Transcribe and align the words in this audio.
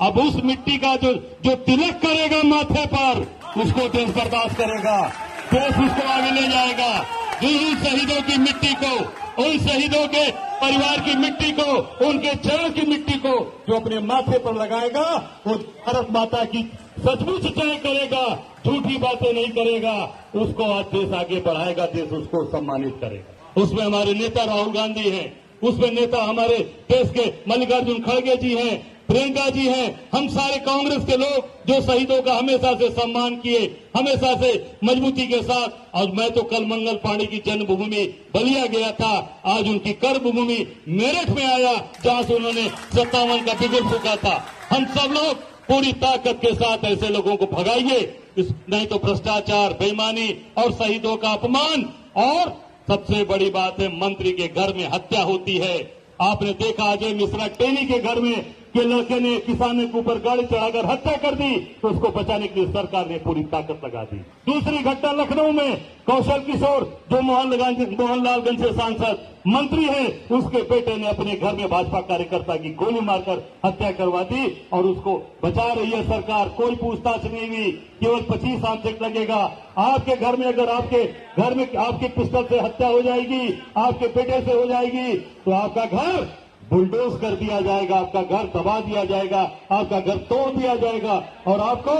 अब 0.00 0.18
उस 0.18 0.44
मिट्टी 0.44 0.78
का 0.78 0.96
जो 0.96 1.14
जो 1.14 1.54
तिलक 1.54 1.94
करेगा 1.94 2.42
माथे 2.42 2.86
पर, 2.86 3.20
उसको 3.62 3.88
देश 3.88 4.08
बर्दाश्त 4.08 4.56
करेगा। 4.56 5.08
देश 5.54 5.70
उसको 5.70 6.08
आगे 6.08 6.30
ले 6.30 6.48
जाएगा। 6.48 7.06
जिन 7.40 7.76
शहीदों 7.76 8.22
की 8.22 8.38
मिट्टी 8.38 8.74
को, 8.74 8.96
उन 9.42 9.58
शहीदों 9.58 10.08
के 10.08 10.30
परिवार 10.30 11.00
की 11.00 11.14
मिट्टी 11.14 11.52
को, 11.52 11.72
उनके 12.06 12.28
चरण 12.28 12.70
की 12.70 12.82
मिट्टी 12.82 13.12
को, 13.12 13.64
जो 13.68 13.76
अपने 13.76 14.00
माथे 14.00 14.38
पर 14.38 14.54
लगाएगा, 14.54 15.30
वो 15.46 15.54
भारत 15.54 16.08
माता 16.10 16.44
की 16.44 16.72
सचमुच 16.98 17.42
जय 17.42 17.74
करेगा, 17.74 18.44
झूठी 18.66 18.96
बातें 18.96 19.32
नहीं 19.32 19.48
करेगा, 19.48 20.16
उसको 20.34 20.64
आज 20.64 20.84
देश 20.84 21.12
आगे 21.12 21.40
बढ़ाएगा, 21.40 21.86
देश 21.86 22.10
उसको 22.10 22.44
सम्मानित 22.44 22.96
करेगा। 23.00 23.62
उसमें 23.62 23.84
हमारे 23.84 24.14
नेता 24.14 24.44
राहुल 24.44 24.72
गांधी 24.72 25.10
हैं, 25.10 25.40
उसमें 25.62 25.90
नेता 25.90 26.24
हमारे 26.24 26.58
देश 26.92 27.10
के 27.10 27.52
मल्लिकार्जुन 27.52 27.98
खड़गे 27.98 28.36
जी 28.36 28.54
हैं 28.54 28.95
प्रियंका 29.08 29.48
जी 29.50 29.66
हैं। 29.66 29.88
हम 30.12 30.28
सारे 30.28 30.56
कांग्रेस 30.60 31.04
के 31.04 31.16
लोग 31.16 31.48
जो 31.66 31.80
शहीदों 31.82 32.20
का 32.22 32.34
हमेशा 32.34 32.74
से 32.74 32.88
सम्मान 32.90 33.36
किए, 33.36 33.60
हमेशा 33.96 34.34
से 34.40 34.52
मजबूती 34.84 35.26
के 35.26 35.42
साथ 35.42 35.94
और 35.94 36.10
मैं 36.12 36.30
तो 36.30 36.42
कल 36.44 36.64
मंगल 36.66 36.96
पांडे 36.96 37.26
की 37.26 37.38
जन्मभूमि 37.46 38.04
बलिया 38.34 38.66
गया 38.66 38.90
था, 38.92 39.42
आज 39.46 39.68
उनकी 39.68 39.92
कर्म 39.94 40.30
भूमि 40.30 40.58
मेरठ 40.88 41.30
में 41.30 41.44
आया, 41.44 41.74
जहाँ 42.04 42.22
से 42.22 42.34
उन्होंने 42.34 42.68
सत्तावन 42.94 43.44
का 43.44 43.54
बिगुल 43.54 43.88
फूका 43.90 44.16
था। 44.16 44.44
हम 44.70 44.84
सब 44.94 45.12
लोग 45.12 45.34
पूरी 45.68 45.92
ताकत 45.94 46.38
के 46.42 46.54
साथ 46.54 46.84
ऐसे 46.84 47.08
लोगों 47.08 47.36
को 47.36 47.46
भगाइए। 47.46 48.00
नहीं 48.38 48.86
तो 48.86 48.96
भ्रष्टाचार, 48.98 49.72
बेईमानी 49.72 50.28
और 50.58 50.72
शहीदों 50.72 51.16
का 51.16 51.30
अपमान। 51.30 51.84
और 52.16 52.56
सबसे 52.88 53.24
बड़ी 53.24 53.50
बात 53.50 53.80
है, 53.80 53.88
मंत्री 54.00 54.32
के 54.32 54.48
घर 54.48 54.74
में 54.74 54.86
हत्या 54.88 55.22
होती 55.22 55.56
है। 55.58 55.76
आपने 56.20 56.52
देखा 56.54 56.84
अजय 56.92 57.14
मिश्रा 57.14 57.46
टेनी 57.56 57.86
के 57.86 57.98
घर 57.98 58.20
में 58.20 58.54
कि 58.76 58.82
लड़के 58.84 59.18
ने 59.20 59.36
किसान 59.40 59.78
के 59.82 59.98
ऊपर 59.98 60.18
गाड़ी 60.20 60.42
चढ़ाकर 60.44 60.86
हत्या 60.86 61.16
कर 61.18 61.34
दी 61.34 61.54
तो 61.82 61.88
उसको 61.88 62.08
बचाने 62.12 62.46
के 62.46 62.60
लिए 62.60 62.72
सरकार 62.72 63.08
ने 63.08 63.18
पूरी 63.18 63.44
ताकत 63.52 63.84
लगा 63.84 64.02
दी। 64.04 64.16
दूसरी 64.46 64.78
घटना 64.80 65.12
लखनऊ 65.12 65.52
में, 65.52 65.76
कौशल 66.06 66.40
किशोर, 66.42 66.84
जो 67.10 67.20
मोहन 67.22 67.54
मोहनलालगंज 67.98 68.60
से 68.60 68.72
सांसद, 68.72 69.24
मंत्री 69.48 69.84
है, 69.84 70.06
उसके 70.32 70.62
बेटे 70.64 70.96
ने 70.96 71.08
अपने 71.08 71.34
घर 71.34 71.54
में 71.54 71.68
भाजपा 71.68 72.00
कार्यकर्ता 72.02 72.56
की 72.56 72.70
गोली 72.74 73.00
मारकर 73.00 73.42
हत्या 73.64 73.90
करवा 73.92 74.22
दी 74.24 74.46
और 74.72 74.84
उसको 74.84 75.16
बचा 75.44 75.72
रही 75.72 75.90
है 75.90 76.02
सरकार। 76.04 76.48
कोई 76.56 76.74
पूछताछ 76.76 77.24
नहीं 77.24 77.48
हुई, 77.48 77.70
केवल 78.00 78.20
पच्चीस 78.30 78.64
आंसक 78.64 79.02
लगेगा। 79.02 79.42
आपके 79.80 80.16
घर 80.16 80.36
में 80.36 80.46
अगर 80.46 80.68
आपके 80.70 81.04
घर 81.38 81.54
में 81.54 81.76
आपके 81.78 82.08
पिस्टल 82.10 82.44
से 82.44 82.60
हत्या 82.60 82.88
हो 82.88 83.00
जाएगी, 83.02 83.46
आपके 83.78 84.06
बेटे 84.08 84.40
से 84.42 84.52
हो 84.52 84.66
जाएगी 84.66 85.14
तो 85.44 85.50
आपका 85.54 85.84
घर 85.86 86.28
बुलडोज 86.72 87.20
कर 87.20 87.30
दिया 87.30 87.60
जाएगा, 87.60 87.96
आपका 87.96 88.22
घर 88.22 88.44
दबा 88.44 88.80
दिया 88.80 89.04
जाएगा, 89.04 89.40
आपका 89.70 90.00
घर 90.00 90.16
तोड़ 90.16 90.56
दिया 90.56 90.74
जाएगा, 90.74 91.14
और 91.46 91.60
आपको 91.60 91.92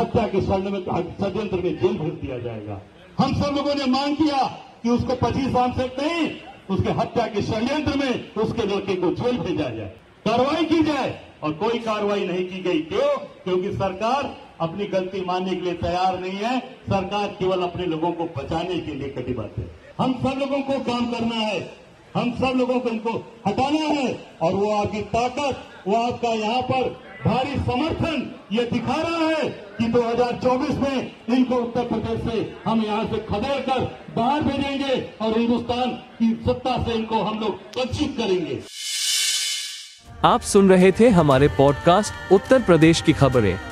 हत्या 0.00 0.26
के 0.26 0.40
में, 0.70 0.84
षड्यंत्र 1.20 1.56
में 1.56 1.78
जेल 1.78 1.98
भेज 1.98 2.12
दिया 2.12 2.38
जाएगा। 2.38 2.80
हम 3.18 3.34
सब 3.34 3.56
लोगों 3.56 3.74
ने 3.74 3.86
मांग 3.86 4.16
किया 4.16 4.46
कि 4.82 4.90
उसको 4.90 5.14
पच्चीस 5.14 5.56
आंसक 5.56 5.96
नहीं, 5.98 6.30
उसके 6.70 6.90
हत्या 6.90 7.26
के 7.26 7.42
षड्यंत्र 7.42 7.98
में 7.98 8.34
उसके 8.34 8.62
लड़के 8.62 8.96
को 8.96 9.10
जेल 9.14 9.38
भेजा 9.38 9.68
जाए। 9.68 9.92
कार्रवाई 10.24 10.64
की 10.64 10.82
जाए, 10.82 11.20
और 11.42 11.52
कोई 11.52 11.78
कार्रवाई 11.78 12.26
नहीं 12.26 12.44
की 12.48 12.62
गई 12.62 12.80
क्यों? 12.80 13.16
क्योंकि 13.44 13.72
सरकार 13.72 14.36
अपनी 14.60 14.84
गलती 14.84 15.24
मानने 15.24 15.50
के 15.50 15.60
लिए 15.60 15.72
तैयार 15.72 16.20
नहीं 16.20 16.38
है। 16.38 16.58
सरकार 16.60 17.28
केवल 17.28 17.62
अपने 17.62 17.86
लोगों 17.86 18.12
को 18.12 18.24
बचाने 18.24 18.78
के 18.78 18.94
लिए 18.94 19.08
कटिबद्ध 19.08 19.50
है। 19.58 19.70
हम 19.98 20.12
सब 20.12 20.38
लोगों 20.38 20.60
को 20.62 20.78
काम 20.84 21.06
करना 21.06 21.34
है। 21.34 21.81
हम 22.16 22.30
सब 22.32 22.56
लोगों 22.56 22.78
को 22.80 22.88
इनको 22.88 23.12
हटाना 23.46 23.86
है। 23.90 24.08
और 24.42 24.54
वो 24.54 24.70
आपकी 24.72 25.00
ताकत, 25.12 25.62
वो 25.86 25.96
आपका 25.96 26.28
यहाँ 26.28 26.62
पर 26.62 26.88
भारी 27.26 27.56
समर्थन, 27.56 28.30
ये 28.52 28.64
दिखा 28.64 28.94
रहा 28.94 29.26
है 29.28 29.48
कि 29.78 29.86
2024 29.88 30.78
में 30.78 31.12
इनको 31.28 31.56
उत्तर 31.56 31.84
प्रदेश 31.84 32.20
से 32.24 32.54
हम 32.64 32.84
यहाँ 32.84 33.04
से 33.04 33.18
खदेड़ 33.30 33.60
कर 33.60 33.80
बाहर 34.16 34.42
भेजेंगे 34.42 35.00
और 35.22 35.38
हिंदुस्तान 35.38 35.90
की 35.90 36.32
सत्ता 36.46 36.76
से 36.84 36.92
इनको 36.92 37.22
हम 37.22 37.38
लोग 37.40 37.78
वंचित 37.78 38.16
करेंगे। 38.18 38.60
आप 40.24 40.40
सुन 40.40 40.68
रहे 40.68 40.92
थे 40.92 41.08
हमारे 41.08 41.48
पॉडकास्ट 41.48 42.32
उत्तर 42.32 42.62
प्रदेश 42.62 43.00
की 43.00 43.12
खबरें। 43.12 43.71